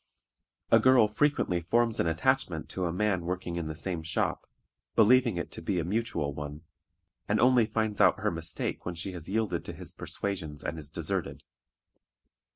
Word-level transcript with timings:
A 0.71 0.79
girl 0.79 1.07
frequently 1.07 1.61
forms 1.61 1.99
an 1.99 2.07
attachment 2.07 2.69
to 2.69 2.85
a 2.87 2.91
man 2.91 3.23
working 3.23 3.55
in 3.55 3.67
the 3.67 3.75
same 3.75 4.01
shop, 4.01 4.47
believing 4.95 5.37
it 5.37 5.51
to 5.51 5.61
be 5.61 5.77
a 5.77 5.83
mutual 5.85 6.33
one, 6.33 6.63
and 7.29 7.39
only 7.39 7.67
finds 7.67 8.01
out 8.01 8.19
her 8.21 8.31
mistake 8.31 8.83
when 8.83 8.95
she 8.95 9.11
has 9.11 9.29
yielded 9.29 9.63
to 9.65 9.73
his 9.73 9.93
persuasions 9.93 10.63
and 10.63 10.79
is 10.79 10.89
deserted. 10.89 11.43